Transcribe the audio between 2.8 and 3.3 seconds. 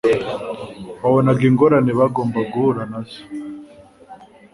na zo,